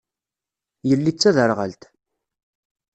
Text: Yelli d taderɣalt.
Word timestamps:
Yelli 0.89 1.11
d 1.15 1.17
taderɣalt. 1.17 1.83